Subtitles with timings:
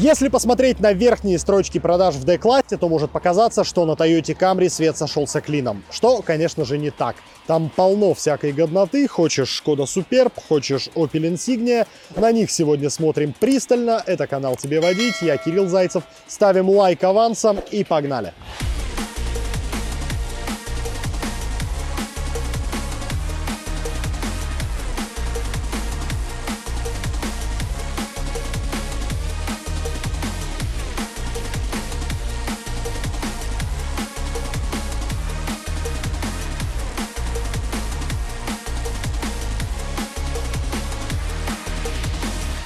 [0.00, 4.70] Если посмотреть на верхние строчки продаж в D-классе, то может показаться, что на Toyota Camry
[4.70, 5.84] свет сошелся клином.
[5.90, 7.16] Что, конечно же, не так.
[7.46, 9.06] Там полно всякой годноты.
[9.06, 11.86] Хочешь Skoda Superb, хочешь Opel Insignia.
[12.16, 14.02] На них сегодня смотрим пристально.
[14.06, 15.16] Это канал «Тебе водить».
[15.20, 16.04] Я Кирилл Зайцев.
[16.26, 18.32] Ставим лайк авансом и погнали.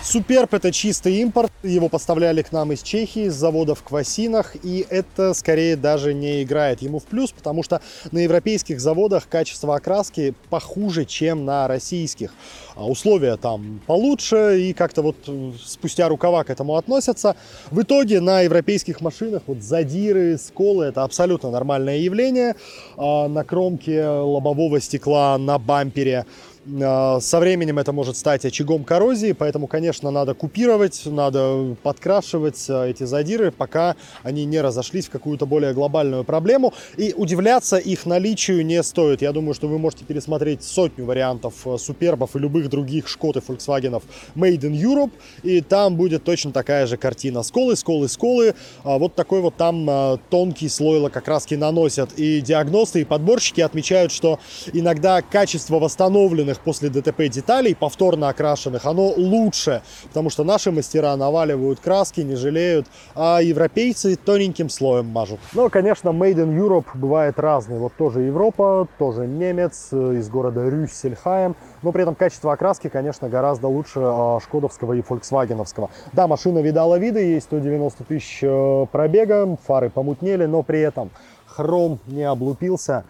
[0.07, 4.87] Суперб это чистый импорт, его поставляли к нам из Чехии, с заводов в Квасинах, и
[4.89, 7.81] это скорее даже не играет ему в плюс, потому что
[8.13, 12.33] на европейских заводах качество окраски похуже, чем на российских.
[12.77, 15.17] А условия там получше, и как-то вот
[15.61, 17.35] спустя рукава к этому относятся.
[17.73, 22.55] В итоге на европейских машинах вот задиры, сколы это абсолютно нормальное явление.
[22.97, 26.27] А на кромке лобового стекла, на бампере
[26.67, 33.05] со временем это может стать очагом коррозии, поэтому, конечно, надо купировать, надо подкрашивать а, эти
[33.05, 36.75] задиры, пока они не разошлись в какую-то более глобальную проблему.
[36.97, 39.23] И удивляться их наличию не стоит.
[39.23, 43.41] Я думаю, что вы можете пересмотреть сотню вариантов а, супербов и любых других Шкод и
[43.41, 44.03] Volkswagen
[44.35, 45.13] Made in Europe,
[45.45, 47.45] и там будет точно такая же картина.
[47.45, 48.55] Сколы, сколы, сколы.
[48.83, 52.11] Вот такой вот там тонкий слой лакокраски наносят.
[52.17, 54.41] И диагносты, и подборщики отмечают, что
[54.73, 61.17] иногда качество восстановленных окрашенных после ДТП деталей, повторно окрашенных, оно лучше, потому что наши мастера
[61.17, 65.41] наваливают краски, не жалеют, а европейцы тоненьким слоем мажут.
[65.53, 67.79] Но, конечно, Made in Europe бывает разный.
[67.79, 73.29] Вот тоже Европа, тоже немец э, из города Рюссельхайм, но при этом качество окраски, конечно,
[73.29, 75.91] гораздо лучше а, шкодовского и фольксвагеновского.
[76.13, 81.11] Да, машина видала виды, есть 190 тысяч э, пробега, фары помутнели, но при этом
[81.47, 83.05] хром не облупился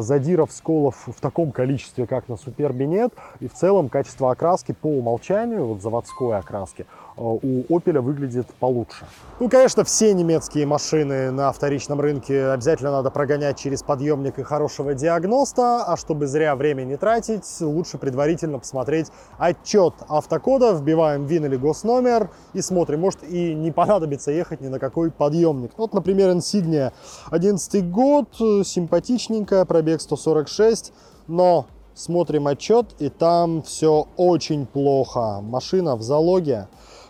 [0.00, 3.12] задиров, сколов в таком количестве, как на Супербе нет.
[3.40, 6.86] И в целом качество окраски по умолчанию, вот заводской окраски,
[7.18, 9.04] у Opel выглядит получше.
[9.40, 14.94] Ну, конечно, все немецкие машины на вторичном рынке обязательно надо прогонять через подъемник и хорошего
[14.94, 19.08] диагноста, а чтобы зря время не тратить, лучше предварительно посмотреть
[19.38, 24.78] отчет автокода, вбиваем ВИН или госномер и смотрим, может и не понадобится ехать ни на
[24.78, 25.72] какой подъемник.
[25.76, 26.92] Вот, например, Insignia
[27.30, 28.28] 11 год,
[28.64, 30.92] симпатичненькая, пробег 146,
[31.26, 35.40] но смотрим отчет, и там все очень плохо.
[35.42, 36.68] Машина в залоге,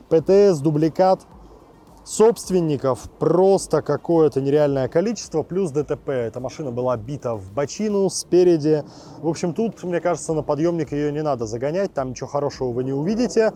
[0.09, 1.27] ПТС, дубликат
[2.09, 6.09] собственников просто какое-то нереальное количество, плюс ДТП.
[6.09, 8.83] Эта машина была бита в бочину спереди.
[9.19, 12.85] В общем, тут, мне кажется, на подъемник ее не надо загонять, там ничего хорошего вы
[12.85, 13.53] не увидите.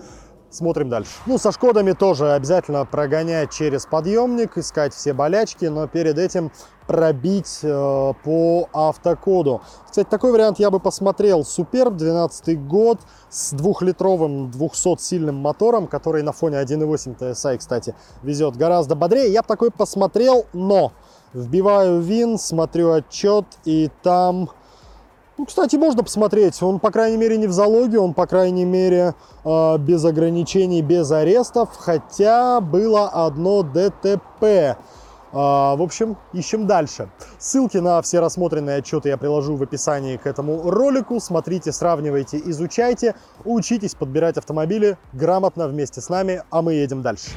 [0.52, 1.10] Смотрим дальше.
[1.24, 6.52] Ну, со Шкодами тоже обязательно прогонять через подъемник, искать все болячки, но перед этим
[6.86, 9.62] пробить э, по автокоду.
[9.88, 11.42] Кстати, такой вариант я бы посмотрел.
[11.46, 18.94] Суперб, 12 год, с двухлитровым 200-сильным мотором, который на фоне 1.8 TSI, кстати, везет гораздо
[18.94, 19.32] бодрее.
[19.32, 20.92] Я бы такой посмотрел, но
[21.32, 24.50] вбиваю вин, смотрю отчет, и там
[25.42, 26.62] ну, кстати, можно посмотреть.
[26.62, 31.10] Он, по крайней мере, не в залоге, он, по крайней мере, э, без ограничений, без
[31.10, 31.70] арестов.
[31.76, 34.76] Хотя было одно ДТП.
[35.32, 37.10] А, в общем, ищем дальше.
[37.40, 41.18] Ссылки на все рассмотренные отчеты я приложу в описании к этому ролику.
[41.18, 47.30] Смотрите, сравнивайте, изучайте, учитесь подбирать автомобили грамотно вместе с нами, а мы едем дальше.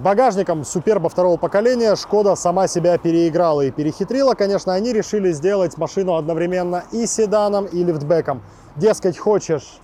[0.00, 4.32] С багажником Суперба второго поколения Шкода сама себя переиграла и перехитрила.
[4.32, 8.40] Конечно, они решили сделать машину одновременно и седаном, и лифтбеком.
[8.76, 9.78] Дескать, хочешь,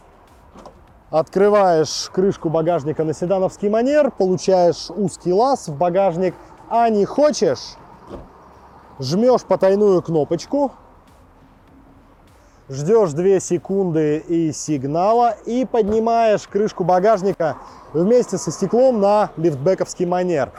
[1.10, 6.34] открываешь крышку багажника на седановский манер, получаешь узкий лаз в багажник,
[6.70, 7.76] а не хочешь,
[8.98, 10.72] жмешь потайную кнопочку,
[12.68, 17.56] ждешь 2 секунды и сигнала и поднимаешь крышку багажника
[17.92, 20.50] вместе со стеклом на лифтбековский манер.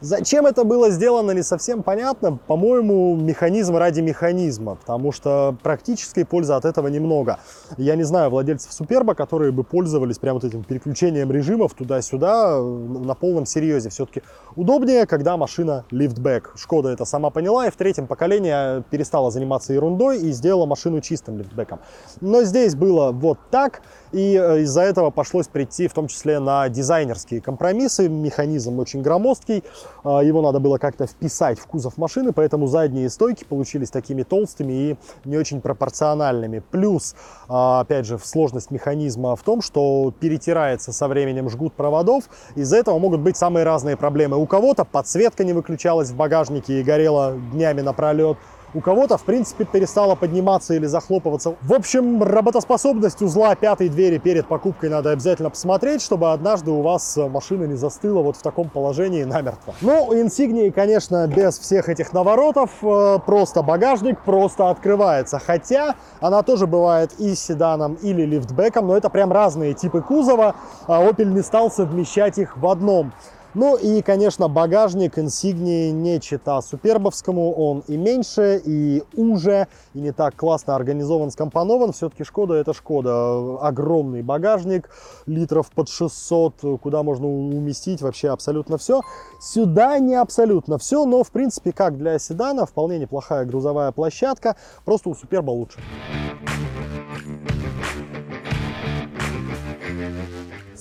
[0.00, 2.38] Зачем это было сделано, не совсем понятно.
[2.46, 7.40] По-моему, механизм ради механизма, потому что практической пользы от этого немного.
[7.76, 13.14] Я не знаю владельцев Суперба, которые бы пользовались прям вот этим переключением режимов туда-сюда на
[13.14, 13.90] полном серьезе.
[13.90, 14.22] Все-таки
[14.54, 16.52] удобнее, когда машина лифтбэк.
[16.56, 21.38] Шкода это сама поняла и в третьем поколении перестала заниматься ерундой и сделала машину чистым
[21.38, 21.80] лифтбэком.
[22.20, 23.82] Но здесь было вот так.
[24.12, 28.08] И э, из-за этого пошлось прийти в том числе на дизайнерские компромиссы.
[28.08, 29.64] Механизм очень громоздкий.
[30.04, 34.72] А, его надо было как-то вписать в кузов машины, поэтому задние стойки получились такими толстыми
[34.72, 36.62] и не очень пропорциональными.
[36.70, 37.14] Плюс,
[37.48, 42.24] а, опять же, сложность механизма в том, что перетирается со временем жгут проводов,
[42.54, 44.36] из-за этого могут быть самые разные проблемы.
[44.36, 48.38] У кого-то подсветка не выключалась в багажнике и горела днями напролет,
[48.74, 51.56] у кого-то, в принципе, перестала подниматься или захлопываться.
[51.62, 57.16] В общем, работоспособность узла пятой двери перед покупкой надо обязательно посмотреть, чтобы однажды у вас
[57.16, 59.74] машина не застыла вот в таком положении намертво.
[59.80, 65.38] Ну, Insignia, конечно, без всех этих наворотов, э, просто багажник просто открывается.
[65.38, 70.54] Хотя она тоже бывает и седаном, или лифтбеком, но это прям разные типы кузова.
[70.86, 73.12] А Opel не стал совмещать их в одном.
[73.58, 80.12] Ну и, конечно, багажник Insignia не чита супербовскому, он и меньше, и уже, и не
[80.12, 81.90] так классно организован, скомпонован.
[81.90, 83.58] Все-таки Шкода это Шкода.
[83.60, 84.88] Огромный багажник,
[85.26, 89.00] литров под 600, куда можно уместить вообще абсолютно все.
[89.40, 95.08] Сюда не абсолютно все, но в принципе, как для седана, вполне неплохая грузовая площадка, просто
[95.08, 95.80] у Суперба лучше.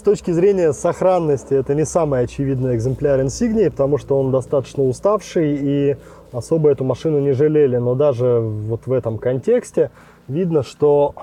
[0.08, 5.98] Точки зрения сохранности это не самый очевидный экземпляр Insignia, потому что он достаточно уставший и
[6.32, 7.76] особо эту машину не жалели.
[7.76, 9.92] Но даже вот в этом контексте
[10.30, 11.14] видно, что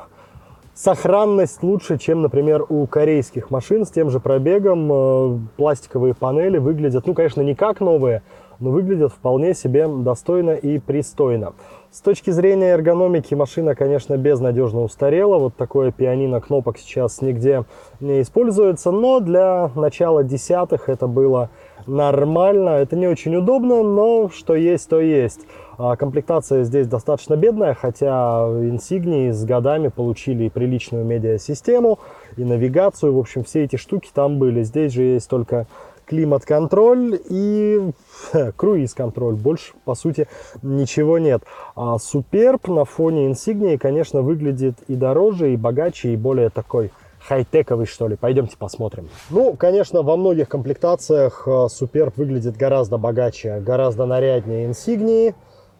[0.74, 4.92] сохранность лучше, чем, например, у корейских машин с тем же пробегом.
[4.92, 8.20] Э, пластиковые панели выглядят, ну, конечно, не как новые,
[8.60, 11.54] но выглядят вполне себе достойно и пристойно.
[11.94, 15.38] С точки зрения эргономики машина, конечно, безнадежно устарела.
[15.38, 17.66] Вот такое пианино кнопок сейчас нигде
[18.00, 21.50] не используется, но для начала десятых это было
[21.86, 22.70] нормально.
[22.70, 25.42] Это не очень удобно, но что есть, то есть.
[25.78, 32.00] А комплектация здесь достаточно бедная, хотя Insignia с годами получили и приличную медиасистему,
[32.36, 33.14] и навигацию.
[33.14, 34.64] В общем, все эти штуки там были.
[34.64, 35.68] Здесь же есть только
[36.06, 37.90] климат-контроль и
[38.56, 39.34] круиз-контроль.
[39.34, 40.28] Больше, по сути,
[40.62, 41.42] ничего нет.
[41.74, 46.90] А Суперб на фоне Insignia, конечно, выглядит и дороже, и богаче, и более такой
[47.26, 48.16] хай-тековый, что ли.
[48.16, 49.08] Пойдемте посмотрим.
[49.30, 55.34] Ну, конечно, во многих комплектациях Суперб выглядит гораздо богаче, гораздо наряднее Insignia,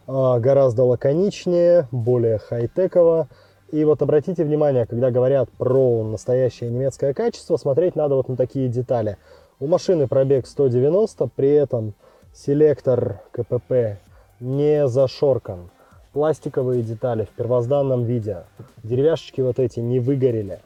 [0.07, 3.27] а, гораздо лаконичнее, более хай-теково.
[3.71, 8.67] И вот обратите внимание, когда говорят про настоящее немецкое качество, смотреть надо вот на такие
[8.67, 9.17] детали.
[9.57, 11.93] У машины пробег 190, при этом
[12.33, 13.99] селектор КПП
[14.41, 15.69] не зашоркан.
[16.11, 18.43] Пластиковые детали в первозданном виде.
[18.83, 20.59] Деревяшечки вот эти не выгорели.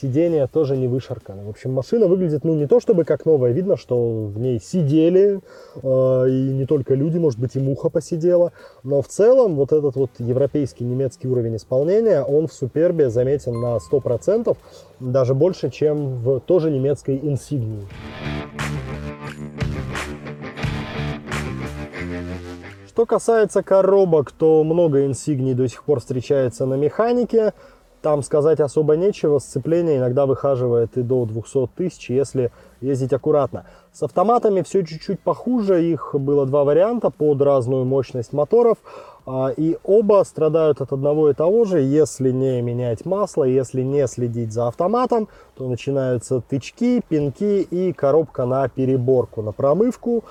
[0.00, 1.44] Сиденья тоже не вышарканы.
[1.44, 3.50] В общем, машина выглядит, ну, не то чтобы как новая.
[3.50, 5.40] Видно, что в ней сидели,
[5.82, 8.52] э, и не только люди, может быть, и муха посидела.
[8.84, 13.78] Но в целом, вот этот вот европейский, немецкий уровень исполнения, он в Супербе заметен на
[13.78, 14.56] 100%,
[15.00, 17.82] даже больше, чем в тоже немецкой Insignia.
[22.98, 27.52] Что касается коробок, то много инсигний до сих пор встречается на механике.
[28.02, 33.64] Там сказать особо нечего, сцепление иногда выхаживает и до 200 тысяч, если ездить аккуратно.
[33.92, 38.78] С автоматами все чуть-чуть похуже, их было два варианта под разную мощность моторов.
[39.26, 44.06] А, и оба страдают от одного и того же, если не менять масло, если не
[44.06, 50.24] следить за автоматом, то начинаются тычки, пинки и коробка на переборку, на промывку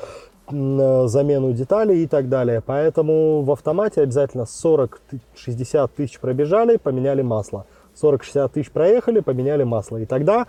[0.50, 2.62] замену деталей и так далее.
[2.66, 7.66] Поэтому в автомате обязательно 40-60 тысяч пробежали, поменяли масло.
[8.02, 9.98] 40-60 тысяч проехали, поменяли масло.
[9.98, 10.46] И тогда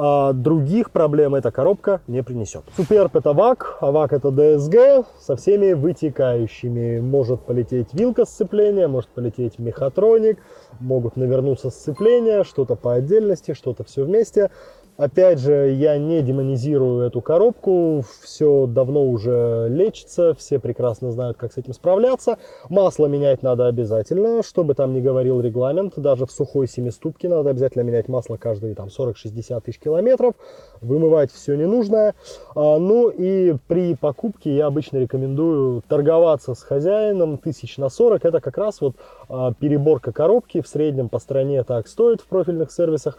[0.00, 2.62] а других проблем эта коробка не принесет.
[2.76, 7.00] Суперб это ВАК, а ВАК это DSG со всеми вытекающими.
[7.00, 10.38] Может полететь вилка сцепления, может полететь мехатроник,
[10.78, 14.52] могут навернуться сцепления, что-то по отдельности, что-то все вместе.
[14.98, 21.52] Опять же, я не демонизирую эту коробку, все давно уже лечится, все прекрасно знают, как
[21.52, 22.36] с этим справляться.
[22.68, 27.82] Масло менять надо обязательно, чтобы там не говорил регламент, даже в сухой семиступке надо обязательно
[27.82, 30.34] менять масло каждые там 40-60 тысяч километров,
[30.80, 32.16] вымывать все ненужное.
[32.56, 38.40] А, ну и при покупке я обычно рекомендую торговаться с хозяином тысяч на 40, это
[38.40, 38.96] как раз вот
[39.28, 43.16] а, переборка коробки, в среднем по стране так стоит в профильных сервисах,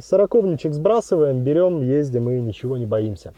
[0.00, 3.32] Сороковничек сбрасываем, берем, ездим и ничего не боимся.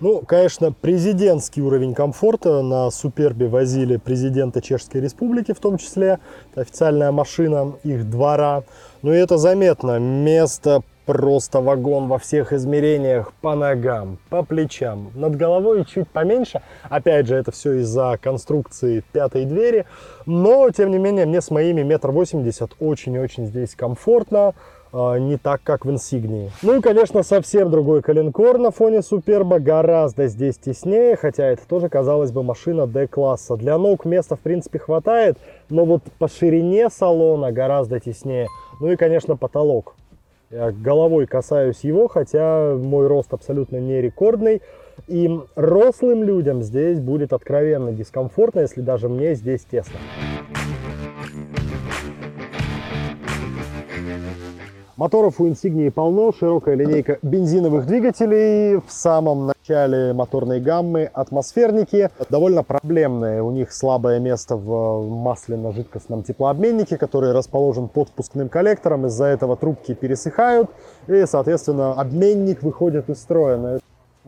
[0.00, 6.20] Ну, конечно, президентский уровень комфорта на Супербе возили президента Чешской Республики в том числе.
[6.52, 8.62] Это официальная машина их двора.
[9.02, 9.98] Ну и это заметно.
[9.98, 16.60] Место Просто вагон во всех измерениях, по ногам, по плечам, над головой чуть поменьше.
[16.90, 19.86] Опять же, это все из-за конструкции пятой двери.
[20.26, 24.52] Но, тем не менее, мне с моими метр восемьдесят очень и очень здесь комфортно.
[24.92, 26.50] а, не так, как в Insignia.
[26.62, 31.88] Ну и, конечно, совсем другой коленкор на фоне Суперба, гораздо здесь теснее, хотя это тоже,
[31.88, 33.56] казалось бы, машина D-класса.
[33.56, 35.38] Для ног места, в принципе, хватает,
[35.68, 38.46] но вот по ширине салона гораздо теснее.
[38.80, 39.94] Ну и, конечно, потолок.
[40.50, 44.62] Я головой касаюсь его, хотя мой рост абсолютно не рекордный.
[45.06, 49.98] И рослым людям здесь будет откровенно дискомфортно, если даже мне здесь тесно.
[54.98, 58.78] Моторов у Insignia полно, широкая линейка бензиновых двигателей.
[58.78, 62.10] В самом начале моторной гаммы атмосферники.
[62.28, 63.40] Довольно проблемные.
[63.40, 69.06] У них слабое место в масляно-жидкостном теплообменнике, который расположен под впускным коллектором.
[69.06, 70.68] Из-за этого трубки пересыхают
[71.06, 73.78] и, соответственно, обменник выходит из строя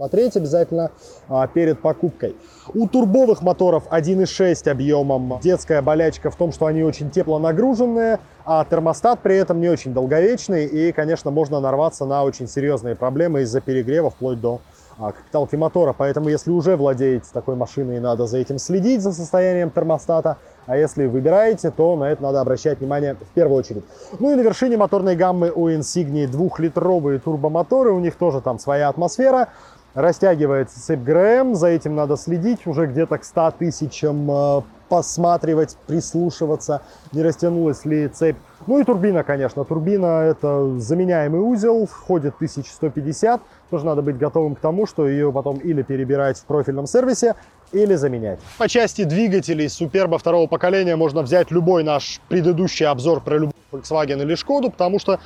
[0.01, 0.93] смотреть обязательно
[1.29, 2.35] а, перед покупкой.
[2.73, 9.21] У турбовых моторов 1.6 объемом детская болячка в том, что они очень теплонагруженные, а термостат
[9.21, 14.09] при этом не очень долговечный, и, конечно, можно нарваться на очень серьезные проблемы из-за перегрева
[14.09, 14.63] вплоть до
[14.99, 15.95] а, капиталки мотора.
[15.97, 20.39] Поэтому, если уже владеете такой машиной, надо за этим следить, за состоянием термостата.
[20.67, 23.85] А если выбираете, то на это надо обращать внимание в первую очередь.
[24.19, 27.93] Ну и на вершине моторной гаммы у Insignia двухлитровые турбомоторы.
[27.93, 29.49] У них тоже там своя атмосфера
[29.95, 36.83] растягивается цепь ГРМ, за этим надо следить, уже где-то к 100 тысячам э, посматривать, прислушиваться,
[37.13, 38.37] не растянулась ли цепь.
[38.67, 39.65] Ну и турбина, конечно.
[39.65, 43.41] Турбина это заменяемый узел, входит 1150.
[43.71, 47.37] Тоже надо быть готовым к тому, что ее потом или перебирать в профильном сервисе,
[47.73, 48.41] или заменять.
[48.59, 54.21] По части двигателей Суперба второго поколения можно взять любой наш предыдущий обзор про любой Volkswagen
[54.23, 55.21] или Шкоду, потому что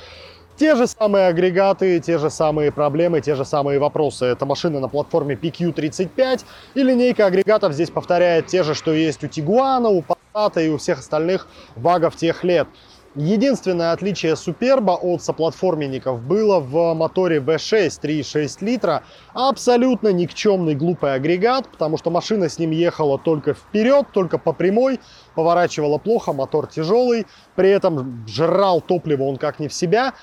[0.57, 4.25] те же самые агрегаты, те же самые проблемы, те же самые вопросы.
[4.25, 6.43] Это машина на платформе PQ35
[6.75, 10.77] и линейка агрегатов здесь повторяет те же, что есть у Тигуана, у Passat и у
[10.77, 12.67] всех остальных вагов тех лет.
[13.15, 19.03] Единственное отличие Суперба от соплатформенников было в моторе V6 3,6 литра.
[19.33, 24.99] Абсолютно никчемный глупый агрегат, потому что машина с ним ехала только вперед, только по прямой,
[25.33, 30.13] поворачивала плохо, мотор тяжелый, при этом жрал топливо он как не в себя.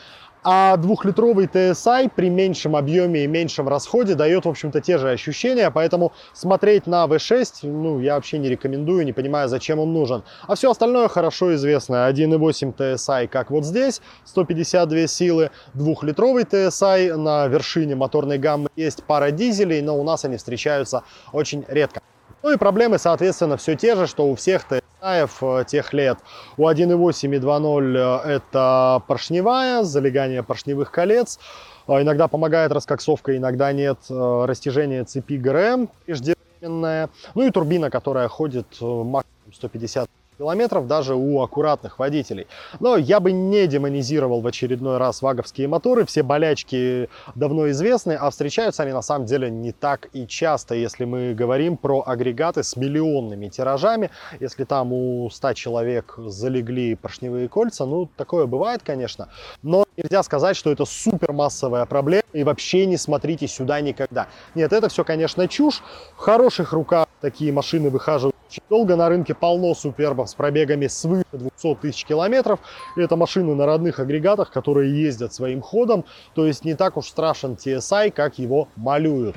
[0.45, 5.71] А двухлитровый TSI при меньшем объеме и меньшем расходе дает, в общем-то, те же ощущения,
[5.71, 10.25] поэтому смотреть на V6, ну, я вообще не рекомендую, не понимаю, зачем он нужен.
[10.49, 12.11] А все остальное хорошо известно.
[12.11, 19.31] 1.8 TSI, как вот здесь, 152 силы, двухлитровый TSI, на вершине моторной гаммы есть пара
[19.31, 22.01] дизелей, но у нас они встречаются очень редко.
[22.43, 26.19] Ну и проблемы, соответственно, все те же, что у всех TSI э, тех лет.
[26.57, 31.39] У 1.8 и 2.0 э, это поршневая, залегание поршневых колец.
[31.87, 33.99] Э, иногда помогает раскоксовка, иногда нет.
[34.09, 37.11] Растяжение цепи ГРМ преждевременное.
[37.35, 40.09] Ну и турбина, которая ходит максимум 150
[40.39, 42.47] километров даже у аккуратных водителей.
[42.81, 48.31] Но я бы не демонизировал в очередной раз ваговские моторы, все болячки давно известны, а
[48.31, 52.77] встречаются они на самом деле не так и часто, если мы говорим про агрегаты с
[52.77, 54.11] миллионными тиражами,
[54.41, 59.29] если там у 100 человек залегли поршневые кольца, ну такое бывает, конечно,
[59.63, 64.29] но нельзя сказать, что это супер массовая проблема и вообще не смотрите сюда никогда.
[64.55, 65.83] Нет, это все, конечно, чушь.
[66.17, 68.37] В хороших руках такие машины выхаживают
[68.69, 68.97] долго.
[68.97, 72.61] На рынке полно супербов с пробегами свыше 200 тысяч километров.
[72.97, 76.05] Это машины на родных агрегатах, которые ездят своим ходом.
[76.35, 79.37] То есть не так уж страшен TSI, как его малюют.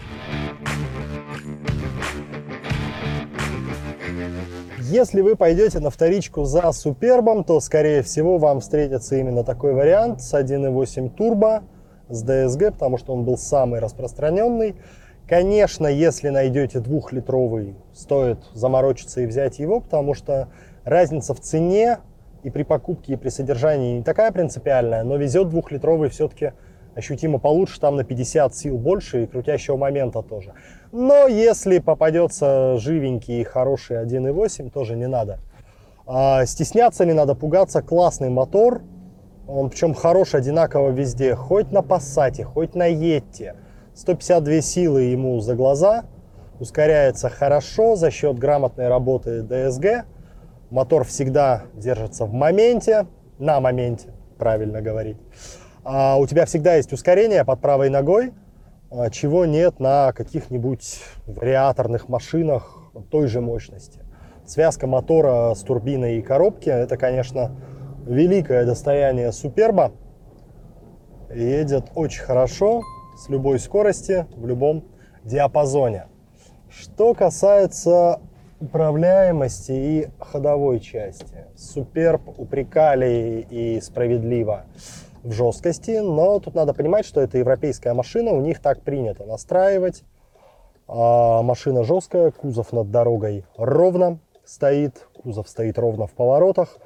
[4.79, 10.21] Если вы пойдете на вторичку за Супербом, то, скорее всего, вам встретится именно такой вариант
[10.21, 11.63] с 1.8 турбо
[12.09, 14.75] с DSG, потому что он был самый распространенный.
[15.27, 20.49] Конечно, если найдете двухлитровый, стоит заморочиться и взять его, потому что
[20.83, 21.97] разница в цене
[22.43, 26.53] и при покупке, и при содержании не такая принципиальная, но везет двухлитровый все-таки
[26.93, 30.53] ощутимо получше, там на 50 сил больше и крутящего момента тоже.
[30.91, 35.39] Но если попадется живенький и хороший 1.8, тоже не надо.
[36.05, 38.83] А, стесняться не надо, пугаться, классный мотор,
[39.47, 43.55] он причем хороший одинаково везде, хоть на Passat, хоть на Yeti.
[43.95, 46.03] 152 силы ему за глаза,
[46.59, 50.03] ускоряется хорошо за счет грамотной работы DSG.
[50.69, 53.07] Мотор всегда держится в моменте,
[53.39, 55.17] на моменте, правильно говорить.
[55.83, 58.33] А у тебя всегда есть ускорение под правой ногой,
[58.91, 62.77] а, чего нет на каких-нибудь вариаторных машинах
[63.09, 64.01] той же мощности.
[64.45, 67.51] Связка мотора с турбиной и коробки– это, конечно,
[68.05, 69.91] великое достояние Суперба.
[71.33, 72.83] Едет очень хорошо,
[73.17, 74.83] с любой скорости, в любом
[75.23, 76.07] диапазоне.
[76.69, 78.19] Что касается
[78.59, 81.45] управляемости и ходовой части.
[81.55, 84.65] Суперб упрекали и справедливо
[85.23, 90.03] в жесткости, но тут надо понимать, что это европейская машина, у них так принято настраивать.
[90.87, 96.77] А машина жесткая, кузов над дорогой ровно стоит, кузов стоит ровно в поворотах.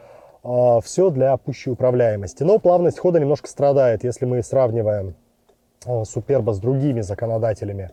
[0.42, 2.44] А, все для пущей управляемости.
[2.44, 5.16] Но плавность хода немножко страдает, если мы сравниваем
[6.06, 7.92] Суперба с другими законодателями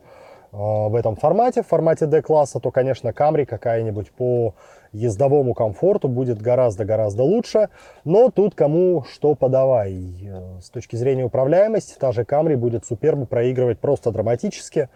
[0.53, 4.55] а, в этом формате, в формате D-класса, то, конечно, Camry какая-нибудь по
[4.93, 7.69] ездовому комфорту будет гораздо-гораздо лучше.
[8.05, 9.95] Но тут кому что подавай.
[10.25, 14.89] Э, с точки зрения управляемости, та же Camry будет Супербу проигрывать просто драматически.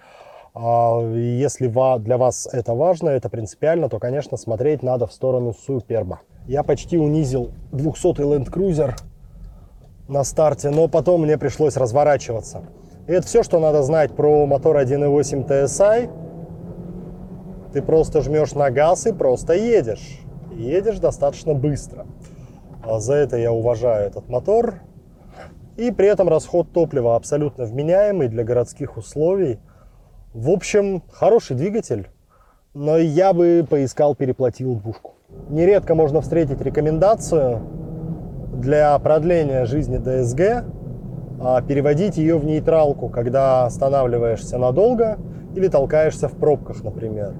[0.52, 1.68] Если
[1.98, 6.22] для вас это важно, это принципиально, то, конечно, смотреть надо в сторону Суперба.
[6.48, 8.94] Я почти унизил 200-й Land Cruiser
[10.10, 12.64] на старте, но потом мне пришлось разворачиваться.
[13.06, 16.10] И это все, что надо знать про мотор 1.8 TSI.
[17.72, 20.20] Ты просто жмешь на газ и просто едешь.
[20.52, 22.06] Едешь достаточно быстро.
[22.82, 24.80] А за это я уважаю этот мотор.
[25.76, 29.60] И при этом расход топлива абсолютно вменяемый для городских условий.
[30.34, 32.08] В общем, хороший двигатель,
[32.74, 35.14] но я бы поискал переплатил двушку.
[35.48, 37.62] Нередко можно встретить рекомендацию
[38.60, 40.64] для продления жизни ДСГ
[41.40, 45.18] а, переводить ее в нейтралку, когда останавливаешься надолго
[45.54, 47.34] или толкаешься в пробках, например.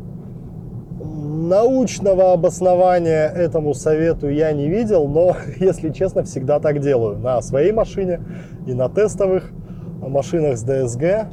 [1.03, 7.19] Научного обоснования этому совету я не видел, но, если честно, всегда так делаю.
[7.19, 8.21] На своей машине
[8.67, 9.53] и на тестовых
[10.01, 11.29] машинах с ДСГ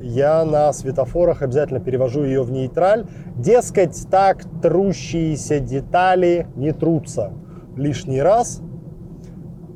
[0.00, 3.06] я на светофорах обязательно перевожу ее в нейтраль.
[3.36, 7.32] Дескать, так трущиеся детали не трутся
[7.76, 8.62] лишний раз.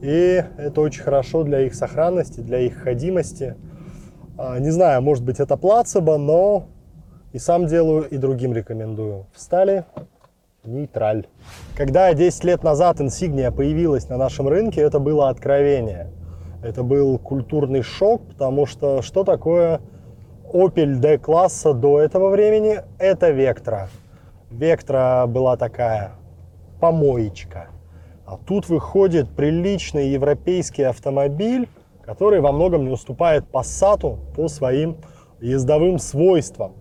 [0.03, 3.55] И это очень хорошо для их сохранности, для их ходимости.
[4.37, 6.65] А, не знаю, может быть это плацебо, но
[7.33, 9.27] и сам делаю, и другим рекомендую.
[9.33, 9.85] Встали,
[10.65, 11.29] нейтраль.
[11.77, 16.09] Когда 10 лет назад Insignia появилась на нашем рынке, это было откровение.
[16.65, 19.81] Это был культурный шок, потому что что такое
[20.53, 23.87] Opel D-класса до этого времени– это Vectra.
[24.51, 26.13] Vectra была такая
[26.81, 27.69] помоечка.
[28.27, 31.69] А тут выходит приличный европейский автомобиль,
[32.03, 34.99] который во многом не уступает Passat по своим
[35.41, 36.75] ездовым свойствам.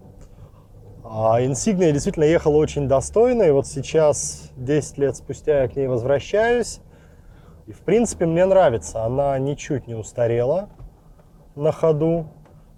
[1.03, 5.87] А Insignia действительно ехала очень достойно, и вот сейчас, 10 лет спустя, я к ней
[5.87, 6.79] возвращаюсь.
[7.67, 9.03] И, в принципе, мне нравится.
[9.03, 10.69] Она ничуть не устарела
[11.55, 12.27] на ходу.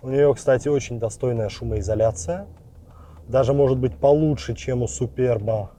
[0.02, 2.48] У нее, кстати, очень достойная шумоизоляция.
[3.28, 5.72] Даже может быть получше, чем у Суперба.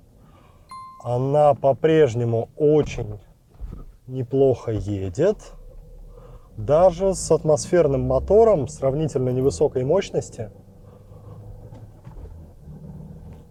[1.04, 3.20] Она по-прежнему очень
[4.06, 5.36] неплохо едет.
[6.56, 10.50] Даже с атмосферным мотором сравнительно невысокой мощности.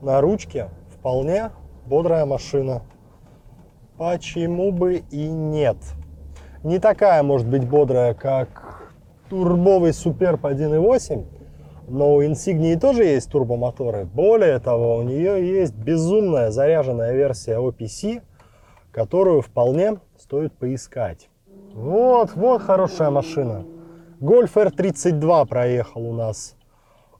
[0.01, 1.51] На ручке вполне
[1.85, 2.81] бодрая машина.
[3.99, 5.77] Почему бы и нет?
[6.63, 8.89] Не такая может быть бодрая, как
[9.29, 11.23] турбовый Суперб 1.8,
[11.87, 14.05] но у Insignia тоже есть турбомоторы.
[14.05, 18.21] Более того, у нее есть безумная заряженная версия OPC,
[18.91, 21.29] которую вполне стоит поискать.
[21.73, 23.65] Вот, вот хорошая машина.
[24.19, 26.55] Golf R32 проехал у нас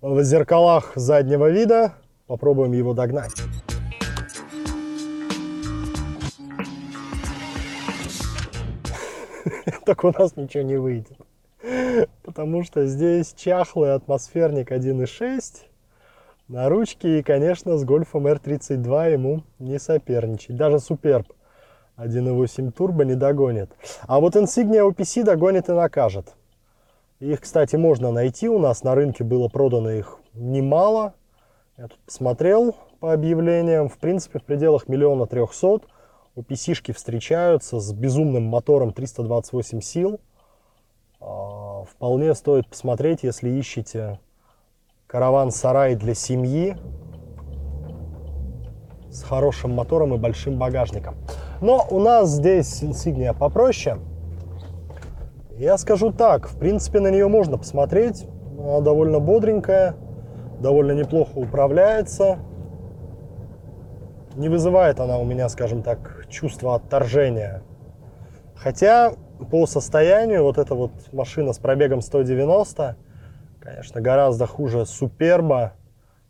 [0.02, 1.93] в зеркалах заднего вида.
[2.28, 3.34] Попробуем его догнать.
[9.86, 11.17] Так у нас ничего не выйдет
[12.23, 15.62] потому что здесь чахлый атмосферник 1.6
[16.47, 20.58] на ручке, и, конечно, с Гольфом R32 ему не соперничать.
[20.58, 21.28] Даже Суперб
[21.97, 23.71] 1.8 турбо не догонит.
[24.08, 26.34] А вот Insignia OPC догонит и накажет.
[27.19, 28.49] Их, кстати, можно найти.
[28.49, 31.13] У нас на рынке было продано их немало.
[31.78, 33.88] Я тут посмотрел по объявлениям.
[33.88, 35.88] В принципе, в пределах миллиона трехсот.
[36.36, 40.19] OPC-шки встречаются с безумным мотором 328 сил.
[42.04, 44.20] Вполне стоит посмотреть, если ищете
[45.08, 46.76] караван-сарай для семьи
[49.10, 51.16] с хорошим мотором и большим багажником.
[51.62, 54.00] Но у нас здесь инсигния попроще.
[55.52, 58.28] Я скажу так, в принципе, на нее можно посмотреть.
[58.60, 59.96] Она довольно бодренькая,
[60.60, 62.39] довольно неплохо управляется.
[64.36, 67.63] Не вызывает она у меня, скажем так, чувство отторжения.
[68.56, 69.13] Хотя
[69.44, 72.96] по состоянию вот эта вот машина с пробегом 190,
[73.60, 75.74] конечно, гораздо хуже Суперба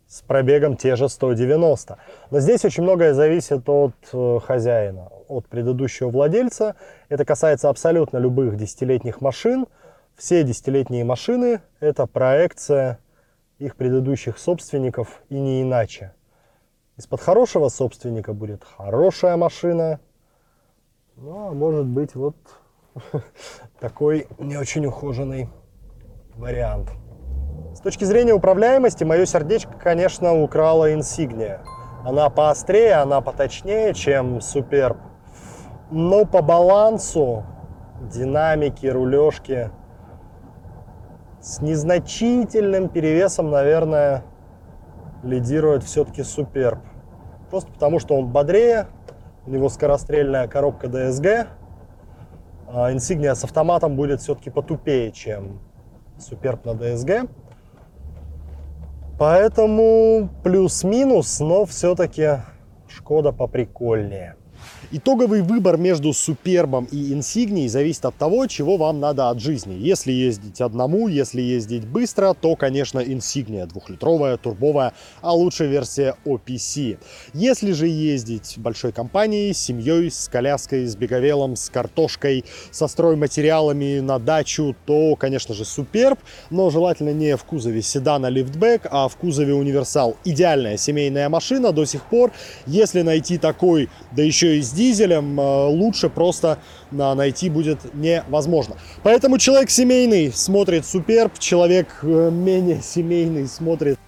[0.06, 1.98] с пробегом те же 190.
[2.30, 6.76] Но здесь очень многое зависит от э, хозяина, от предыдущего владельца.
[7.08, 9.66] Это касается абсолютно любых десятилетних машин.
[10.14, 12.98] Все десятилетние машины– это проекция
[13.58, 16.12] их предыдущих собственников и не иначе.
[16.96, 19.98] Из-под хорошего собственника будет хорошая машина,
[21.16, 22.36] ну а может быть вот
[23.80, 25.48] такой не очень ухоженный
[26.34, 26.90] вариант.
[27.74, 31.60] С точки зрения управляемости, мое сердечко, конечно, украла Insignia.
[32.04, 34.96] Она поострее, она поточнее, чем Superb.
[35.90, 37.44] Но по балансу,
[38.12, 39.70] динамики, рулежки
[41.40, 44.24] с незначительным перевесом, наверное,
[45.22, 46.78] лидирует все-таки Superb.
[47.50, 48.86] Просто потому, что он бодрее,
[49.46, 51.46] у него скорострельная коробка DSG,
[52.76, 55.60] а Insignia с автоматом будет все-таки потупее, чем
[56.18, 57.30] Superb на DSG.
[59.16, 62.40] Поэтому плюс-минус, но все-таки
[62.88, 64.36] Шкода поприкольнее.
[64.92, 69.74] Итоговый выбор между Супербом и Инсигнией зависит от того, чего вам надо от жизни.
[69.74, 74.92] Если ездить одному, если ездить быстро, то, конечно, Инсигния двухлитровая, турбовая,
[75.22, 76.98] а лучше версия OPC.
[77.32, 84.00] Если же ездить большой компанией, с семьей, с коляской, с беговелом, с картошкой, со стройматериалами
[84.00, 86.18] на дачу, то, конечно же, Суперб,
[86.50, 90.16] но желательно не в кузове седана лифтбэк, а в кузове универсал.
[90.24, 92.32] Идеальная семейная машина до сих пор.
[92.66, 96.58] Если найти такой, да еще и с дизелем э, лучше просто
[96.90, 98.76] найти будет невозможно.
[99.02, 103.98] Поэтому человек семейный смотрит Суперб, человек э, менее семейный смотрит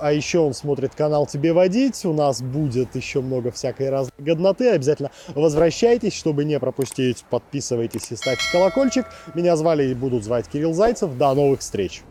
[0.00, 2.04] а еще он смотрит канал «Тебе водить».
[2.04, 4.70] У нас будет еще много всякой разной годноты.
[4.70, 7.24] Обязательно возвращайтесь, чтобы не пропустить.
[7.28, 9.06] Подписывайтесь и ставьте колокольчик.
[9.34, 11.16] Меня звали и будут звать Кирилл Зайцев.
[11.16, 12.02] До новых встреч!